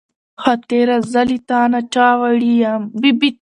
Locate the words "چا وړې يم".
1.93-2.81